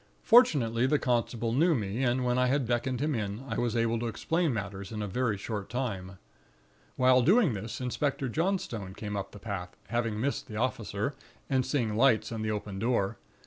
[0.23, 3.99] Fortunately the constable knew me, and when I had beckoned him in, I was able
[3.99, 6.17] to explain matters in a very short time.
[6.95, 11.13] While doing this, Inspector Johnstone came up the path, having missed the officer,
[11.51, 13.19] and seeing lights and the open door.